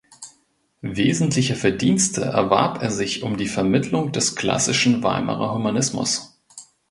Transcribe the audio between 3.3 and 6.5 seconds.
die Vermittlung des klassischen Weimarer Humanismus.